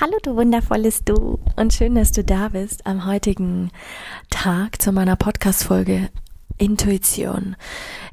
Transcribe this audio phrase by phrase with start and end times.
[0.00, 3.70] Hallo du wundervolles Du und schön, dass du da bist am heutigen
[4.30, 6.08] Tag zu meiner Podcast-Folge
[6.58, 7.56] Intuition.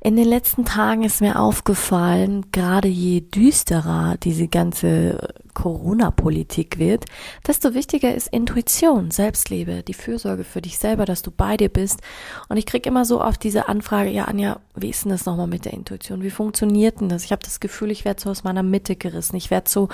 [0.02, 7.04] In den letzten Tagen ist mir aufgefallen, gerade je düsterer diese ganze Corona-Politik wird,
[7.46, 12.00] desto wichtiger ist Intuition, Selbstliebe, die Fürsorge für dich selber, dass du bei dir bist.
[12.48, 15.48] Und ich krieg immer so oft diese Anfrage, ja Anja, wie ist denn das nochmal
[15.48, 16.24] mit der Intuition?
[16.24, 17.26] Wie funktioniert denn das?
[17.26, 19.36] Ich habe das Gefühl, ich werde so aus meiner Mitte gerissen.
[19.36, 19.90] Ich werde so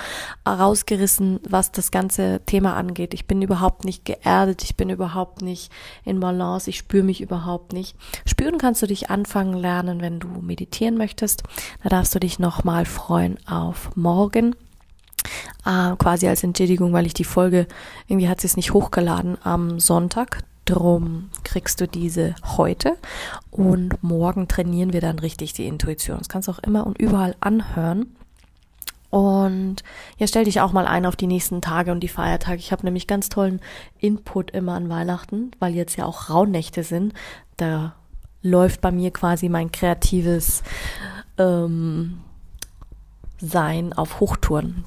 [0.48, 3.12] rausgerissen, was das ganze Thema angeht.
[3.12, 5.72] Ich bin überhaupt nicht geerdet, ich bin überhaupt nicht
[6.04, 7.96] in Balance, ich spüre mich überhaupt nicht.
[8.24, 11.42] Spüren kannst du dich anfangen lernen, wenn du meditieren möchtest.
[11.82, 14.54] Da darfst du dich nochmal freuen auf morgen
[15.66, 17.66] äh, quasi als Entschädigung, weil ich die Folge,
[18.06, 20.44] irgendwie hat sie es nicht hochgeladen am Sonntag.
[20.64, 22.96] Drum kriegst du diese heute
[23.50, 26.18] und morgen trainieren wir dann richtig die Intuition.
[26.18, 28.16] Das kannst du auch immer und überall anhören.
[29.10, 29.84] Und
[30.18, 32.58] ja, stell dich auch mal ein auf die nächsten Tage und die Feiertage.
[32.58, 33.60] Ich habe nämlich ganz tollen
[33.98, 37.14] Input immer an Weihnachten, weil jetzt ja auch Rauhnächte sind.
[37.56, 37.94] Da
[38.42, 40.64] läuft bei mir quasi mein kreatives
[41.38, 42.18] ähm,
[43.38, 44.84] Sein auf Hochtouren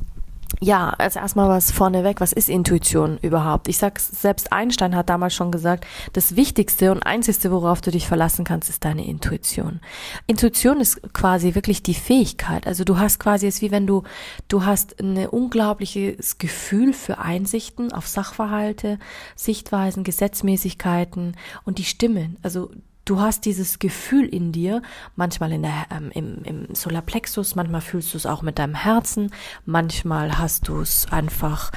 [0.62, 3.70] ja, als erstmal was vorneweg, was ist Intuition überhaupt?
[3.70, 8.08] Ich sag's, selbst Einstein hat damals schon gesagt, das Wichtigste und Einzigste, worauf du dich
[8.08, 9.80] verlassen kannst, ist deine Intuition.
[10.28, 12.68] Intuition ist quasi wirklich die Fähigkeit.
[12.68, 14.04] Also du hast quasi, es wie wenn du,
[14.50, 19.00] du hast ein unglaubliches Gefühl für Einsichten auf Sachverhalte,
[19.36, 22.38] Sichtweisen, Gesetzmäßigkeiten und die Stimmen.
[22.42, 22.70] Also
[23.10, 24.82] du hast dieses Gefühl in dir,
[25.16, 29.32] manchmal in der, ähm, im, im Solarplexus, manchmal fühlst du es auch mit deinem Herzen,
[29.66, 31.72] manchmal hast du es einfach,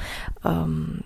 [0.45, 1.03] ähm,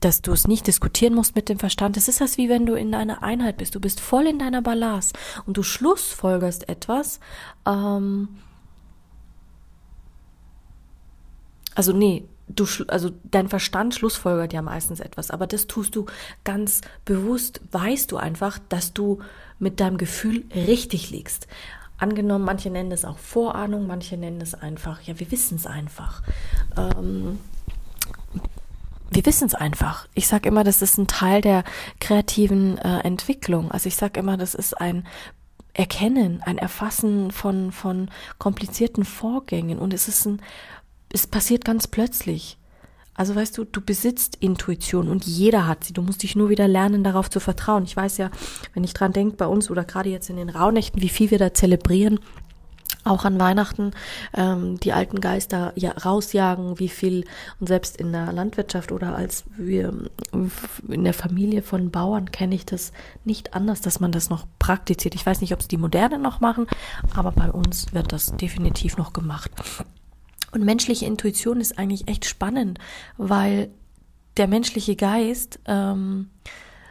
[0.00, 1.96] dass du es nicht diskutieren musst mit dem Verstand.
[1.96, 3.74] Es ist das wie wenn du in einer Einheit bist.
[3.74, 5.12] Du bist voll in deiner Balance
[5.46, 7.20] und du schlussfolgerst etwas.
[7.66, 8.28] Ähm,
[11.74, 16.06] also nee, du, also dein Verstand schlussfolgert ja meistens etwas, aber das tust du
[16.44, 19.20] ganz bewusst, weißt du einfach, dass du
[19.58, 21.46] mit deinem Gefühl richtig liegst.
[21.98, 26.22] Angenommen, manche nennen es auch Vorahnung, manche nennen es einfach, ja, wir wissen es einfach.
[26.76, 27.40] Ähm,
[29.10, 30.06] wir wissen es einfach.
[30.14, 31.64] Ich sage immer, das ist ein Teil der
[31.98, 33.70] kreativen äh, Entwicklung.
[33.70, 35.06] Also ich sage immer, das ist ein
[35.72, 39.78] Erkennen, ein Erfassen von, von komplizierten Vorgängen.
[39.78, 40.42] Und es ist ein
[41.12, 42.58] es passiert ganz plötzlich.
[43.14, 45.92] Also weißt du, du besitzt Intuition und jeder hat sie.
[45.92, 47.82] Du musst dich nur wieder lernen, darauf zu vertrauen.
[47.82, 48.30] Ich weiß ja,
[48.74, 51.38] wenn ich dran denke, bei uns oder gerade jetzt in den Rauhnächten, wie viel wir
[51.38, 52.20] da zelebrieren,
[53.02, 53.90] auch an Weihnachten
[54.34, 57.24] ähm, die alten Geister ja, rausjagen, wie viel
[57.58, 59.92] und selbst in der Landwirtschaft oder als wir
[60.88, 62.92] in der Familie von Bauern kenne ich das
[63.24, 65.14] nicht anders, dass man das noch praktiziert.
[65.14, 66.66] Ich weiß nicht, ob es die Moderne noch machen,
[67.14, 69.50] aber bei uns wird das definitiv noch gemacht.
[70.50, 72.78] Und menschliche Intuition ist eigentlich echt spannend,
[73.16, 73.70] weil
[74.36, 76.30] der menschliche Geist ähm,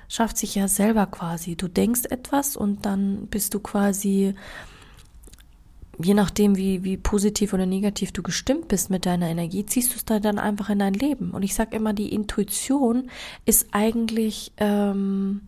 [0.07, 1.55] schafft sich ja selber quasi.
[1.55, 4.35] Du denkst etwas und dann bist du quasi,
[5.97, 9.95] je nachdem, wie, wie positiv oder negativ du gestimmt bist mit deiner Energie, ziehst du
[9.95, 11.31] es da dann einfach in dein Leben.
[11.31, 13.09] Und ich sage immer, die Intuition
[13.45, 15.41] ist eigentlich ähm,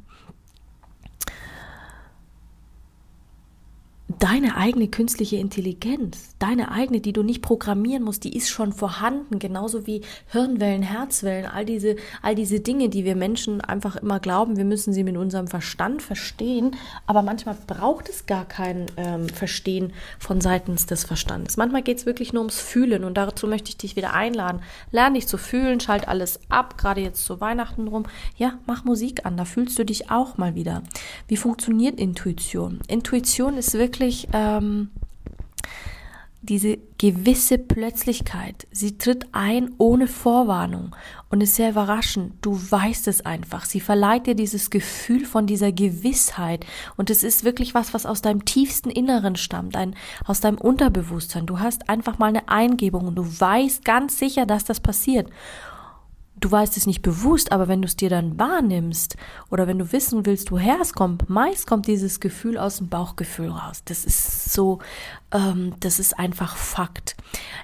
[4.19, 9.39] deine eigene künstliche Intelligenz, deine eigene, die du nicht programmieren musst, die ist schon vorhanden,
[9.39, 14.57] genauso wie Hirnwellen, Herzwellen, all diese, all diese Dinge, die wir Menschen einfach immer glauben,
[14.57, 16.75] wir müssen sie mit unserem Verstand verstehen,
[17.07, 21.55] aber manchmal braucht es gar kein ähm, Verstehen von seitens des Verstandes.
[21.55, 24.61] Manchmal geht es wirklich nur ums Fühlen und dazu möchte ich dich wieder einladen.
[24.91, 28.03] Lern dich zu fühlen, schalt alles ab, gerade jetzt zu Weihnachten rum.
[28.35, 30.83] Ja, mach Musik an, da fühlst du dich auch mal wieder.
[31.29, 32.81] Wie funktioniert Intuition?
[32.89, 34.89] Intuition ist wirklich wirklich ähm,
[36.41, 38.65] diese gewisse Plötzlichkeit.
[38.71, 40.95] Sie tritt ein ohne Vorwarnung
[41.29, 42.33] und ist sehr überraschend.
[42.41, 43.65] Du weißt es einfach.
[43.65, 46.65] Sie verleiht dir dieses Gefühl von dieser Gewissheit
[46.95, 49.95] und es ist wirklich was, was aus deinem tiefsten Inneren stammt, ein,
[50.25, 51.45] aus deinem Unterbewusstsein.
[51.45, 55.29] Du hast einfach mal eine Eingebung und du weißt ganz sicher, dass das passiert.
[56.39, 59.17] Du weißt es nicht bewusst, aber wenn du es dir dann wahrnimmst
[59.49, 63.49] oder wenn du wissen willst, woher es kommt, meist kommt dieses Gefühl aus dem Bauchgefühl
[63.49, 63.81] raus.
[63.85, 64.79] Das ist so,
[65.31, 67.15] ähm, das ist einfach Fakt.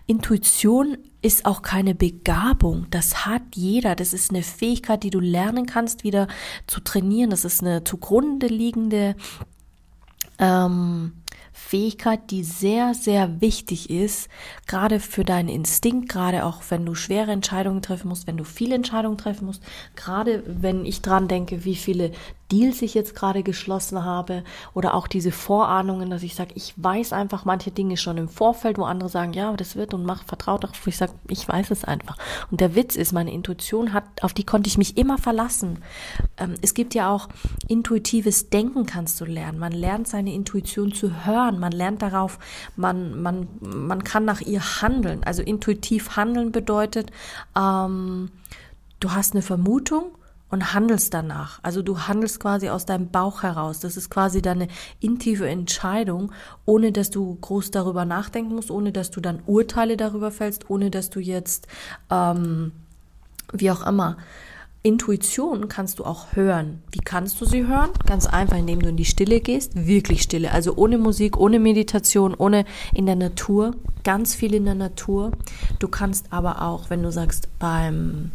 [0.07, 2.88] Intuition ist auch keine Begabung.
[2.92, 3.95] Das hat jeder.
[3.95, 6.28] Das ist eine Fähigkeit, die du lernen kannst, wieder
[6.68, 7.30] zu trainieren.
[7.30, 9.16] Das ist eine zugrunde liegende
[10.38, 11.13] ähm,
[11.68, 14.30] Fähigkeit, die sehr, sehr wichtig ist,
[14.68, 18.76] gerade für deinen Instinkt, gerade auch wenn du schwere Entscheidungen treffen musst, wenn du viele
[18.76, 19.64] Entscheidungen treffen musst,
[19.96, 22.12] gerade wenn ich dran denke, wie viele
[22.51, 24.44] Deals ich jetzt gerade geschlossen habe
[24.74, 28.77] oder auch diese Vorahnungen, dass ich sage, ich weiß einfach manche Dinge schon im Vorfeld,
[28.77, 31.83] wo andere sagen, ja, das wird und mach vertraut darauf, ich sage, ich weiß es
[31.83, 32.18] einfach.
[32.51, 35.80] Und der Witz ist, meine Intuition hat, auf die konnte ich mich immer verlassen.
[36.38, 37.30] Ähm, es gibt ja auch
[37.68, 39.57] intuitives Denken kannst du lernen.
[39.57, 42.38] Man lernt seine Intuition zu hören, man lernt darauf,
[42.75, 45.24] man, man, man kann nach ihr handeln.
[45.24, 47.12] Also intuitiv handeln bedeutet,
[47.57, 48.30] ähm,
[49.00, 50.12] du hast eine Vermutung,
[50.56, 51.60] und handelst danach.
[51.63, 53.81] Also du handelst quasi aus deinem Bauch heraus.
[53.81, 54.69] Das ist quasi deine
[55.02, 56.31] intive Entscheidung,
[56.63, 60.92] ohne dass du groß darüber nachdenken musst, ohne dass du dann Urteile darüber fällst, ohne
[60.92, 61.68] dass du jetzt,
[62.10, 62.72] ähm,
[63.52, 64.16] wie auch immer,
[64.81, 66.81] Intuition kannst du auch hören.
[66.92, 67.90] Wie kannst du sie hören?
[68.06, 72.34] Ganz einfach, indem du in die Stille gehst, wirklich Stille, also ohne Musik, ohne Meditation,
[72.34, 72.63] ohne
[72.94, 73.75] in der Natur,
[74.06, 75.31] ganz viel in der Natur.
[75.80, 78.31] Du kannst aber auch, wenn du sagst, beim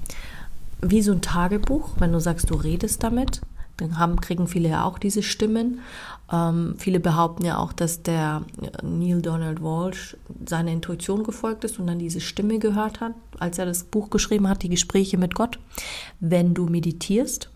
[0.83, 3.41] wie so ein Tagebuch, wenn du sagst, du redest damit,
[3.77, 5.81] dann haben, kriegen viele ja auch diese Stimmen.
[6.31, 8.43] Ähm, viele behaupten ja auch, dass der
[8.83, 10.17] Neil Donald Walsh
[10.47, 14.49] seiner Intuition gefolgt ist und dann diese Stimme gehört hat, als er das Buch geschrieben
[14.49, 15.59] hat, die Gespräche mit Gott.
[16.21, 17.51] Wenn du meditierst,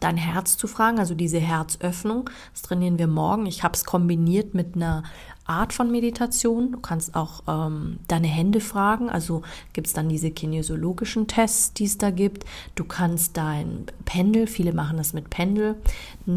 [0.00, 2.28] dein Herz zu fragen, also diese Herzöffnung.
[2.52, 3.46] Das trainieren wir morgen.
[3.46, 5.04] Ich habe es kombiniert mit einer
[5.46, 6.72] Art von Meditation.
[6.72, 9.08] Du kannst auch ähm, deine Hände fragen.
[9.08, 12.44] Also gibt es dann diese kinesiologischen Tests, die es da gibt.
[12.74, 15.76] Du kannst dein Pendel, viele machen das mit Pendel,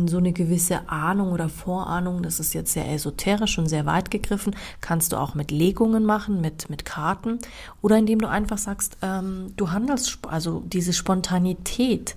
[0.05, 4.55] so eine gewisse Ahnung oder Vorahnung, das ist jetzt sehr esoterisch und sehr weit gegriffen,
[4.81, 7.39] kannst du auch mit Legungen machen, mit, mit Karten
[7.81, 12.15] oder indem du einfach sagst, ähm, du handelst, also diese Spontanität.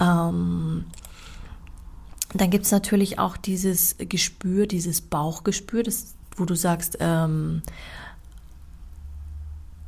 [0.00, 0.84] Ähm,
[2.40, 7.62] dann gibt es natürlich auch dieses Gespür, dieses Bauchgespür, das, wo du sagst, ähm,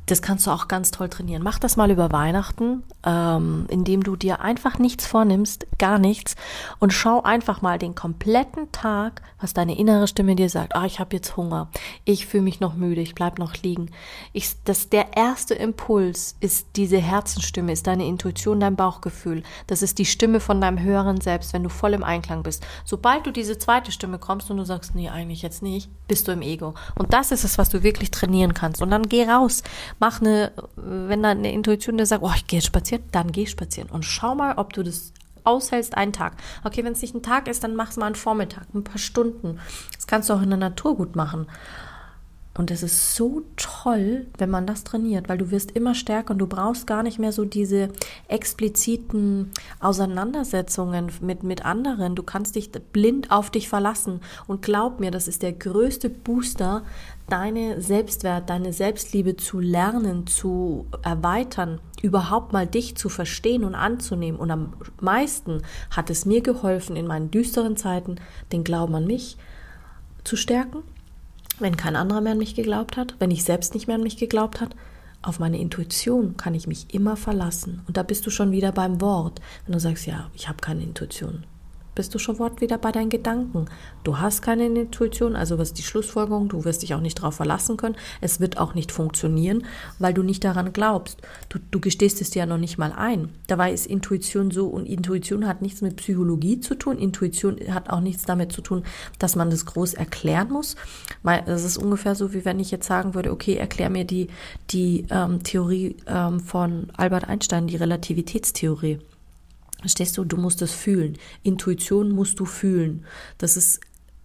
[0.07, 1.43] das kannst du auch ganz toll trainieren.
[1.43, 6.35] Mach das mal über Weihnachten, ähm, indem du dir einfach nichts vornimmst, gar nichts,
[6.79, 10.75] und schau einfach mal den kompletten Tag, was deine innere Stimme dir sagt.
[10.75, 11.67] Ah, ich habe jetzt Hunger,
[12.05, 13.91] ich fühle mich noch müde, ich bleib noch liegen.
[14.31, 19.43] Ich, das, der erste Impuls ist diese Herzenstimme, ist deine Intuition, dein Bauchgefühl.
[19.67, 22.65] Das ist die Stimme von deinem höheren Selbst, wenn du voll im Einklang bist.
[22.85, 26.31] Sobald du diese zweite Stimme kommst und du sagst, nee, eigentlich jetzt nicht, bist du
[26.31, 26.75] im Ego.
[26.95, 28.81] Und das ist es, was du wirklich trainieren kannst.
[28.81, 29.63] Und dann geh raus
[29.99, 33.89] mach eine, wenn da eine Intuition dir sagt, oh, ich gehe spazieren, dann geh spazieren
[33.89, 35.13] und schau mal, ob du das
[35.43, 36.33] aushältst einen Tag.
[36.63, 38.97] Okay, wenn es nicht ein Tag ist, dann mach es mal einen Vormittag, ein paar
[38.97, 39.59] Stunden.
[39.95, 41.47] Das kannst du auch in der Natur gut machen.
[42.57, 46.39] Und es ist so toll, wenn man das trainiert, weil du wirst immer stärker und
[46.39, 47.89] du brauchst gar nicht mehr so diese
[48.27, 52.15] expliziten Auseinandersetzungen mit, mit anderen.
[52.15, 54.21] Du kannst dich blind auf dich verlassen.
[54.47, 56.81] Und glaub mir, das ist der größte Booster,
[57.29, 64.39] deine Selbstwert, deine Selbstliebe zu lernen, zu erweitern, überhaupt mal dich zu verstehen und anzunehmen.
[64.39, 65.61] Und am meisten
[65.91, 68.15] hat es mir geholfen, in meinen düsteren Zeiten
[68.51, 69.37] den Glauben an mich
[70.23, 70.81] zu stärken
[71.59, 74.17] wenn kein anderer mehr an mich geglaubt hat, wenn ich selbst nicht mehr an mich
[74.17, 74.75] geglaubt hat,
[75.21, 77.81] auf meine Intuition kann ich mich immer verlassen.
[77.87, 80.83] Und da bist du schon wieder beim Wort, wenn du sagst, ja, ich habe keine
[80.83, 81.43] Intuition
[81.97, 83.65] bist du schon wieder bei deinen Gedanken.
[84.03, 86.47] Du hast keine Intuition, also was ist die Schlussfolgerung?
[86.47, 87.95] Du wirst dich auch nicht darauf verlassen können.
[88.21, 89.65] Es wird auch nicht funktionieren,
[89.97, 91.19] weil du nicht daran glaubst.
[91.49, 93.29] Du, du gestehst es dir ja noch nicht mal ein.
[93.47, 96.99] Dabei ist Intuition so und Intuition hat nichts mit Psychologie zu tun.
[96.99, 98.83] Intuition hat auch nichts damit zu tun,
[99.17, 100.75] dass man das groß erklären muss.
[101.23, 104.27] Das ist ungefähr so, wie wenn ich jetzt sagen würde, okay, erklär mir die,
[104.69, 108.99] die ähm, Theorie ähm, von Albert Einstein, die Relativitätstheorie.
[109.79, 110.25] Verstehst du?
[110.25, 111.17] Du musst es fühlen.
[111.43, 113.05] Intuition musst du fühlen.
[113.37, 113.79] Das ist,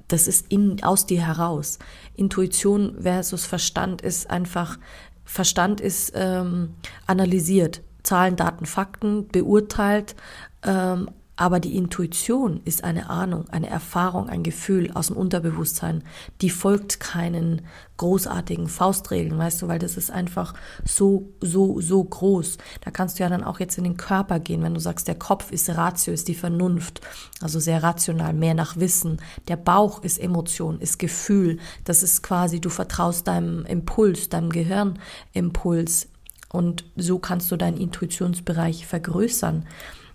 [0.08, 1.78] das ist in, aus dir heraus.
[2.14, 4.78] Intuition versus Verstand ist einfach,
[5.24, 6.74] Verstand ist ähm,
[7.06, 7.82] analysiert.
[8.02, 10.16] Zahlen, Daten, Fakten, beurteilt,
[10.64, 16.04] ähm, aber die Intuition ist eine Ahnung, eine Erfahrung, ein Gefühl aus dem Unterbewusstsein.
[16.42, 17.62] Die folgt keinen
[17.96, 22.58] großartigen Faustregeln, weißt du, weil das ist einfach so, so, so groß.
[22.82, 25.14] Da kannst du ja dann auch jetzt in den Körper gehen, wenn du sagst, der
[25.14, 27.00] Kopf ist Ratio, ist die Vernunft,
[27.40, 29.18] also sehr rational, mehr nach Wissen.
[29.48, 31.58] Der Bauch ist Emotion, ist Gefühl.
[31.84, 36.08] Das ist quasi, du vertraust deinem Impuls, deinem Gehirnimpuls
[36.50, 39.64] Und so kannst du deinen Intuitionsbereich vergrößern.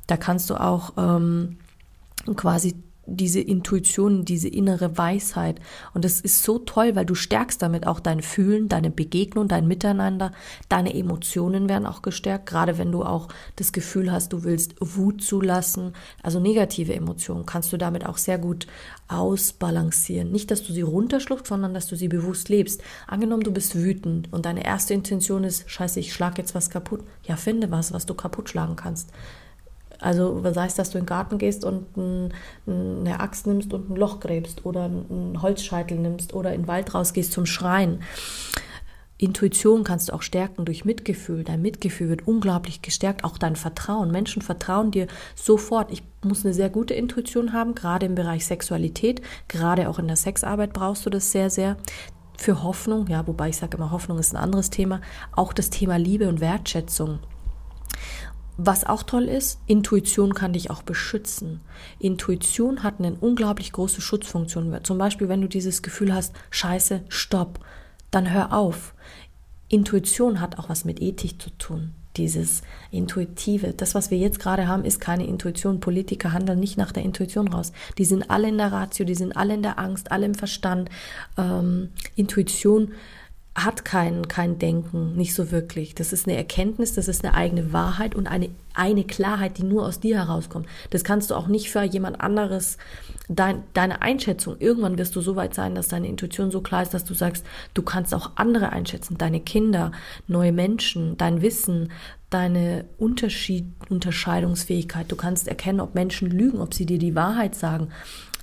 [0.07, 1.57] Da kannst du auch ähm,
[2.35, 2.75] quasi
[3.07, 5.59] diese Intuition, diese innere Weisheit.
[5.93, 9.67] Und das ist so toll, weil du stärkst damit auch dein Fühlen, deine Begegnung, dein
[9.67, 10.31] Miteinander,
[10.69, 15.23] deine Emotionen werden auch gestärkt, gerade wenn du auch das Gefühl hast, du willst Wut
[15.23, 18.67] zulassen, also negative Emotionen, kannst du damit auch sehr gut
[19.07, 20.31] ausbalancieren.
[20.31, 22.83] Nicht, dass du sie runterschluckst, sondern dass du sie bewusst lebst.
[23.07, 27.01] Angenommen, du bist wütend und deine erste Intention ist, scheiße, ich schlag jetzt was kaputt.
[27.23, 29.11] Ja, finde was, was du kaputt schlagen kannst.
[29.99, 32.33] Also sei es, dass du in den Garten gehst und ein,
[32.67, 36.93] eine Axt nimmst und ein Loch gräbst oder einen Holzscheitel nimmst oder in den Wald
[36.93, 37.99] rausgehst zum Schreien.
[39.19, 41.43] Intuition kannst du auch stärken durch Mitgefühl.
[41.43, 44.11] Dein Mitgefühl wird unglaublich gestärkt, auch dein Vertrauen.
[44.11, 45.91] Menschen vertrauen dir sofort.
[45.91, 50.17] Ich muss eine sehr gute Intuition haben, gerade im Bereich Sexualität, gerade auch in der
[50.17, 51.77] Sexarbeit brauchst du das sehr, sehr.
[52.37, 55.01] Für Hoffnung, ja, wobei ich sage immer, Hoffnung ist ein anderes Thema.
[55.31, 57.17] Auch das Thema Liebe und Wertschätzung.
[58.59, 61.61] Was auch toll ist, Intuition kann dich auch beschützen.
[61.99, 64.79] Intuition hat eine unglaublich große Schutzfunktion.
[64.83, 67.59] Zum Beispiel, wenn du dieses Gefühl hast, scheiße, stopp,
[68.09, 68.95] dann hör auf.
[69.69, 71.93] Intuition hat auch was mit Ethik zu tun.
[72.15, 73.73] Dieses Intuitive.
[73.73, 75.79] Das, was wir jetzt gerade haben, ist keine Intuition.
[75.79, 77.73] Politiker handeln nicht nach der Intuition raus.
[77.99, 80.89] Die sind alle in der Ratio, die sind alle in der Angst, alle im Verstand.
[81.37, 82.93] Ähm, Intuition
[83.57, 85.95] hat kein, kein Denken, nicht so wirklich.
[85.95, 89.83] Das ist eine Erkenntnis, das ist eine eigene Wahrheit und eine, eine Klarheit, die nur
[89.83, 90.67] aus dir herauskommt.
[90.91, 92.77] Das kannst du auch nicht für jemand anderes,
[93.29, 94.57] dein, deine Einschätzung.
[94.59, 97.43] Irgendwann wirst du so weit sein, dass deine Intuition so klar ist, dass du sagst,
[97.73, 99.91] du kannst auch andere einschätzen, deine Kinder,
[100.27, 101.91] neue Menschen, dein Wissen,
[102.29, 105.11] deine Unterschied, Unterscheidungsfähigkeit.
[105.11, 107.89] Du kannst erkennen, ob Menschen lügen, ob sie dir die Wahrheit sagen.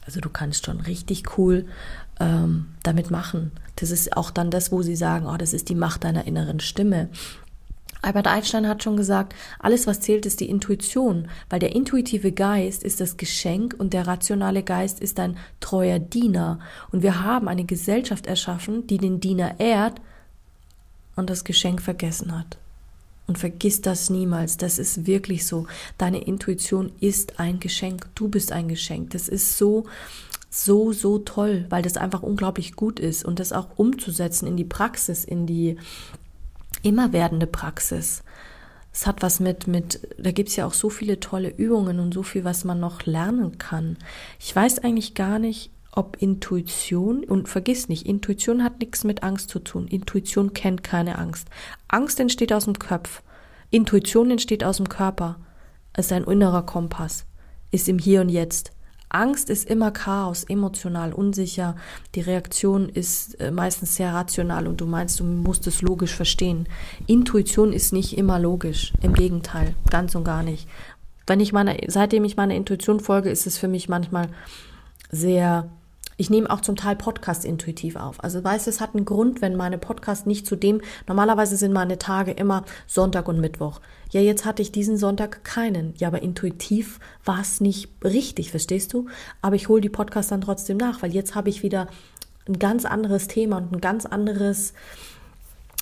[0.07, 1.67] Also du kannst schon richtig cool
[2.19, 3.53] ähm, damit machen.
[3.77, 6.61] Das ist auch dann das, wo sie sagen, oh, das ist die Macht deiner inneren
[6.61, 7.09] Stimme.
[8.05, 12.85] Albert Einstein hat schon gesagt, alles, was zählt, ist die Intuition, weil der intuitive Geist
[12.85, 16.59] ist das Geschenk und der rationale Geist ist ein treuer Diener.
[16.93, 20.03] Und wir haben eine Gesellschaft erschaffen, die den Diener ehrt
[21.17, 22.59] und das Geschenk vergessen hat.
[23.27, 24.59] Und vergiss das niemals.
[24.59, 25.67] Das ist wirklich so.
[25.97, 28.07] Deine Intuition ist ein Geschenk.
[28.15, 29.11] Du bist ein Geschenk.
[29.11, 29.87] Das ist so,
[30.55, 34.65] so, so toll, weil das einfach unglaublich gut ist und das auch umzusetzen in die
[34.65, 35.79] Praxis, in die
[36.83, 38.23] immer werdende Praxis.
[38.93, 42.23] Es hat was mit, mit, da gibt's ja auch so viele tolle Übungen und so
[42.23, 43.97] viel, was man noch lernen kann.
[44.39, 49.51] Ich weiß eigentlich gar nicht, ob Intuition, und vergiss nicht, Intuition hat nichts mit Angst
[49.51, 49.89] zu tun.
[49.89, 51.49] Intuition kennt keine Angst.
[51.89, 53.23] Angst entsteht aus dem Kopf.
[53.71, 55.41] Intuition entsteht aus dem Körper.
[55.95, 57.27] Es ist ein innerer Kompass.
[57.73, 58.71] Ist im Hier und Jetzt.
[59.15, 61.77] Angst ist immer Chaos, emotional, unsicher.
[62.15, 66.69] Die Reaktion ist äh, meistens sehr rational und du meinst, du musst es logisch verstehen.
[67.07, 68.93] Intuition ist nicht immer logisch.
[69.03, 70.69] Im Gegenteil, ganz und gar nicht.
[71.27, 74.29] Wenn ich meine, seitdem ich meiner Intuition folge, ist es für mich manchmal
[75.11, 75.71] sehr
[76.17, 78.23] ich nehme auch zum Teil Podcast intuitiv auf.
[78.23, 81.99] Also weißt es hat einen Grund, wenn meine Podcasts nicht zu dem, normalerweise sind meine
[81.99, 83.81] Tage immer Sonntag und Mittwoch.
[84.11, 85.95] Ja, jetzt hatte ich diesen Sonntag keinen.
[85.97, 89.07] Ja, aber intuitiv war es nicht richtig, verstehst du?
[89.43, 91.89] Aber ich hole die Podcasts dann trotzdem nach, weil jetzt habe ich wieder
[92.47, 94.75] ein ganz anderes Thema und ein ganz anderes,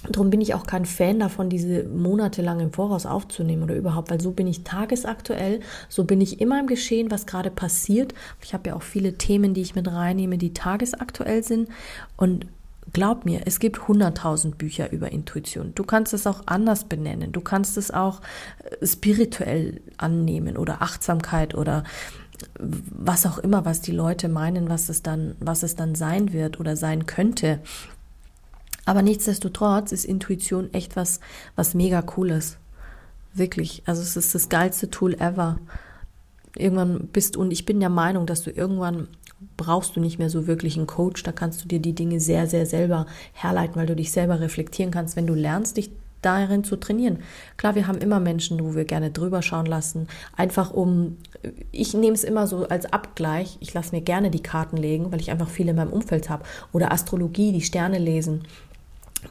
[0.09, 4.21] Darum bin ich auch kein Fan davon, diese monatelang im Voraus aufzunehmen oder überhaupt, weil
[4.21, 8.13] so bin ich tagesaktuell, so bin ich immer im Geschehen, was gerade passiert.
[8.43, 11.69] Ich habe ja auch viele Themen, die ich mit reinnehme, die tagesaktuell sind.
[12.17, 12.47] Und
[12.93, 15.73] glaub mir, es gibt hunderttausend Bücher über Intuition.
[15.77, 17.31] Du kannst es auch anders benennen.
[17.31, 18.21] Du kannst es auch
[18.81, 21.85] äh, spirituell annehmen oder Achtsamkeit oder
[22.59, 26.59] was auch immer, was die Leute meinen, was es dann, was es dann sein wird
[26.59, 27.61] oder sein könnte.
[28.85, 31.21] Aber nichtsdestotrotz ist Intuition echt was,
[31.57, 32.59] was mega cooles.
[33.35, 33.83] Wirklich.
[33.87, 35.59] Also es ist das geilste Tool ever.
[36.57, 39.09] Irgendwann bist, und ich bin der Meinung, dass du irgendwann
[39.57, 41.23] brauchst du nicht mehr so wirklich einen Coach.
[41.23, 44.93] Da kannst du dir die Dinge sehr, sehr selber herleiten, weil du dich selber reflektieren
[44.93, 47.19] kannst, wenn du lernst, dich darin zu trainieren.
[47.57, 51.17] Klar, wir haben immer Menschen, wo wir gerne drüber schauen lassen, einfach um,
[51.73, 55.21] ich nehme es immer so als Abgleich, ich lasse mir gerne die Karten legen, weil
[55.21, 56.45] ich einfach viele in meinem Umfeld habe.
[56.73, 58.43] Oder Astrologie, die Sterne lesen.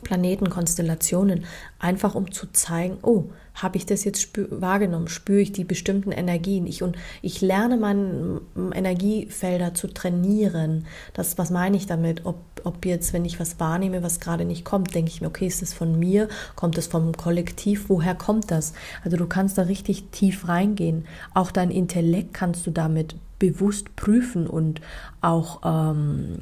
[0.04, 1.46] Planetenkonstellationen,
[1.80, 6.12] einfach um zu zeigen, oh, habe ich das jetzt spür wahrgenommen, spüre ich die bestimmten
[6.12, 6.66] Energien.
[6.68, 8.42] Ich, und ich lerne meine
[8.74, 10.86] Energiefelder zu trainieren.
[11.14, 12.26] Das, was meine ich damit?
[12.26, 15.48] Ob, ob jetzt, wenn ich was wahrnehme, was gerade nicht kommt, denke ich mir, okay,
[15.48, 16.30] ist das von mir?
[16.56, 17.90] Kommt das vom Kollektiv?
[17.90, 18.74] Woher kommt das?
[19.04, 21.06] Also du kannst da richtig tief reingehen.
[21.34, 24.82] Auch dein Intellekt kannst du damit bewusst prüfen und
[25.20, 26.38] auch ähm,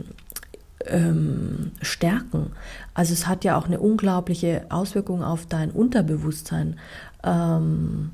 [0.90, 2.52] ähm, stärken.
[2.94, 6.78] Also es hat ja auch eine unglaubliche Auswirkung auf dein Unterbewusstsein.
[7.24, 8.12] Ähm,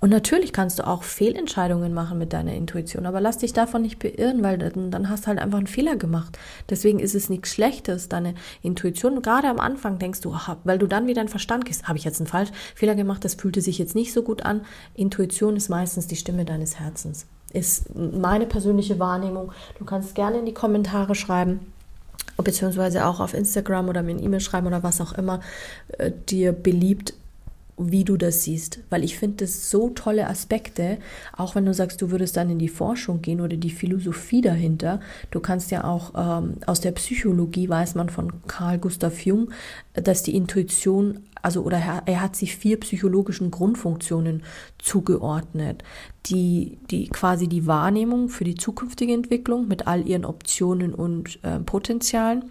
[0.00, 3.98] Und natürlich kannst du auch Fehlentscheidungen machen mit deiner Intuition, aber lass dich davon nicht
[3.98, 6.38] beirren, weil dann, hast du halt einfach einen Fehler gemacht.
[6.68, 9.22] Deswegen ist es nichts Schlechtes, deine Intuition.
[9.22, 12.20] Gerade am Anfang denkst du, weil du dann wieder in Verstand gehst, habe ich jetzt
[12.20, 14.62] einen falschen Fehler gemacht, das fühlte sich jetzt nicht so gut an.
[14.94, 17.26] Intuition ist meistens die Stimme deines Herzens.
[17.52, 19.52] Ist meine persönliche Wahrnehmung.
[19.78, 21.60] Du kannst gerne in die Kommentare schreiben
[22.42, 25.40] beziehungsweise auch auf Instagram oder mir eine E-Mail schreiben oder was auch immer
[25.98, 27.14] äh, dir beliebt,
[27.78, 30.98] wie du das siehst, weil ich finde das so tolle Aspekte,
[31.36, 35.00] auch wenn du sagst, du würdest dann in die Forschung gehen oder die Philosophie dahinter.
[35.30, 39.50] Du kannst ja auch ähm, aus der Psychologie weiß man von Carl Gustav Jung,
[39.92, 44.42] dass die Intuition also oder er, hat sich vier psychologischen Grundfunktionen
[44.78, 45.84] zugeordnet,
[46.26, 51.60] die, die quasi die Wahrnehmung für die zukünftige Entwicklung mit all ihren Optionen und äh,
[51.60, 52.50] Potenzialen.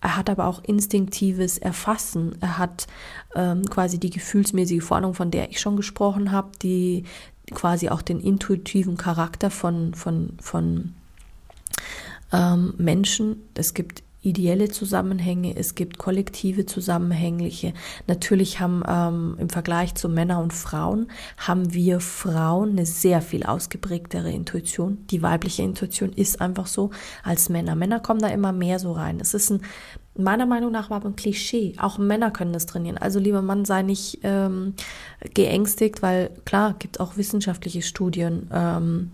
[0.00, 2.36] Er hat aber auch instinktives Erfassen.
[2.40, 2.86] Er hat
[3.34, 7.04] ähm, quasi die gefühlsmäßige Vorstellung, von der ich schon gesprochen habe, die
[7.52, 10.94] quasi auch den intuitiven Charakter von, von, von
[12.32, 13.42] ähm, Menschen.
[13.54, 17.72] Es gibt ideelle Zusammenhänge, es gibt kollektive Zusammenhängliche.
[18.06, 23.44] Natürlich haben ähm, im Vergleich zu Männern und Frauen haben wir Frauen eine sehr viel
[23.44, 25.06] ausgeprägtere Intuition.
[25.10, 26.90] Die weibliche Intuition ist einfach so
[27.22, 27.76] als Männer.
[27.76, 29.20] Männer kommen da immer mehr so rein.
[29.20, 29.60] Es ist ein
[30.18, 31.74] meiner Meinung nach aber ein Klischee.
[31.78, 32.98] Auch Männer können das trainieren.
[32.98, 34.74] Also lieber Mann, sei nicht ähm,
[35.34, 38.48] geängstigt, weil klar gibt auch wissenschaftliche Studien.
[38.52, 39.10] Ähm,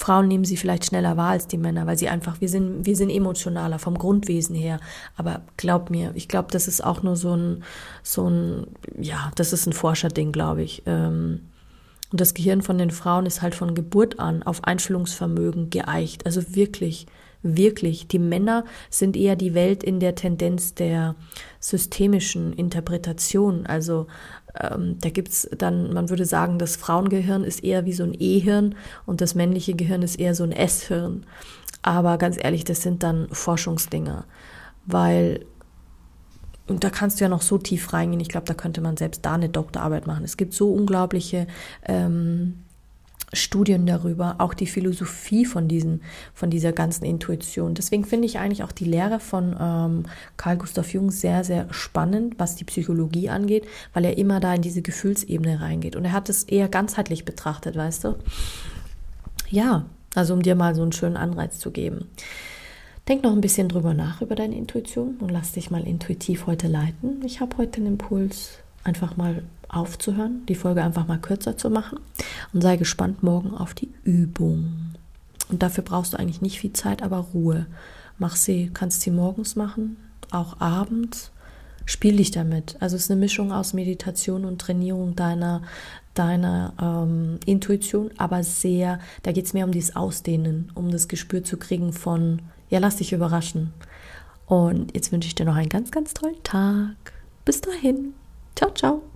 [0.00, 2.96] Frauen nehmen sie vielleicht schneller wahr als die Männer, weil sie einfach, wir sind, wir
[2.96, 4.80] sind emotionaler vom Grundwesen her.
[5.14, 7.62] Aber glaub mir, ich glaube, das ist auch nur so ein,
[8.02, 8.66] so ein,
[8.98, 10.82] ja, das ist ein Forscherding, glaube ich.
[10.86, 11.50] Ähm,
[12.10, 16.24] und das Gehirn von den Frauen ist halt von Geburt an auf Einstellungsvermögen geeicht.
[16.24, 17.06] Also wirklich,
[17.42, 18.08] wirklich.
[18.08, 21.14] Die Männer sind eher die Welt in der Tendenz der
[21.58, 23.66] systemischen Interpretation.
[23.66, 24.06] Also
[24.58, 28.74] ähm, da gibt's dann, man würde sagen, das Frauengehirn ist eher wie so ein E-Hirn
[29.06, 31.26] und das männliche Gehirn ist eher so ein S-Hirn.
[31.82, 34.24] Aber ganz ehrlich, das sind dann Forschungsdinger,
[34.86, 35.46] weil
[36.66, 38.20] und da kannst du ja noch so tief reingehen.
[38.20, 40.22] Ich glaube, da könnte man selbst da eine Doktorarbeit machen.
[40.22, 41.48] Es gibt so unglaubliche
[41.84, 42.62] ähm,
[43.32, 46.02] Studien darüber, auch die Philosophie von, diesen,
[46.34, 47.74] von dieser ganzen Intuition.
[47.74, 50.02] Deswegen finde ich eigentlich auch die Lehre von ähm,
[50.36, 54.62] Carl Gustav Jung sehr, sehr spannend, was die Psychologie angeht, weil er immer da in
[54.62, 55.94] diese Gefühlsebene reingeht.
[55.94, 58.16] Und er hat es eher ganzheitlich betrachtet, weißt du?
[59.48, 62.06] Ja, also um dir mal so einen schönen Anreiz zu geben.
[63.08, 66.68] Denk noch ein bisschen drüber nach über deine Intuition und lass dich mal intuitiv heute
[66.68, 67.22] leiten.
[67.24, 71.98] Ich habe heute einen Impuls, einfach mal aufzuhören, die Folge einfach mal kürzer zu machen
[72.52, 74.94] und sei gespannt morgen auf die Übung.
[75.48, 77.66] Und dafür brauchst du eigentlich nicht viel Zeit, aber Ruhe.
[78.18, 79.96] Mach sie, kannst sie morgens machen,
[80.30, 81.32] auch abends.
[81.86, 82.76] Spiel dich damit.
[82.80, 85.62] Also es ist eine Mischung aus Meditation und Trainierung deiner,
[86.14, 91.42] deiner ähm, Intuition, aber sehr, da geht es mehr um dieses Ausdehnen, um das Gespür
[91.42, 93.72] zu kriegen von, ja, lass dich überraschen.
[94.46, 96.96] Und jetzt wünsche ich dir noch einen ganz, ganz tollen Tag.
[97.44, 98.14] Bis dahin.
[98.54, 99.09] Ciao, ciao.